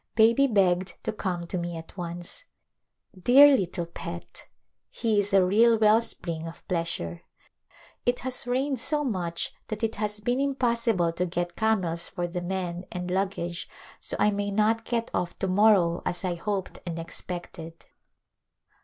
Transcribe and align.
Baby 0.15 0.47
begged 0.47 0.95
to 1.03 1.13
come 1.13 1.45
to 1.45 1.59
me 1.59 1.77
at 1.77 1.95
once. 1.95 2.45
Dear 3.15 3.55
little 3.55 3.85
pet! 3.85 4.45
he 4.89 5.19
is 5.19 5.31
a 5.31 5.45
real 5.45 5.77
well 5.77 6.01
spring 6.01 6.47
of 6.47 6.67
pleasure. 6.67 7.21
It 8.03 8.21
has 8.21 8.47
rained 8.47 8.79
so 8.79 9.03
much 9.03 9.53
that 9.67 9.83
it 9.83 9.97
has 9.97 10.19
been 10.19 10.39
impossible 10.39 11.13
to 11.13 11.27
get 11.27 11.55
camels 11.55 12.09
for 12.09 12.25
the 12.25 12.41
men 12.41 12.85
and 12.91 13.11
luggage 13.11 13.69
so 13.99 14.15
I 14.17 14.31
may 14.31 14.49
not 14.49 14.85
get 14.85 15.11
off 15.13 15.37
to 15.37 15.47
morrow 15.47 16.01
as 16.03 16.25
I 16.25 16.33
hoped 16.33 16.79
and 16.83 16.97
expected. 16.97 17.85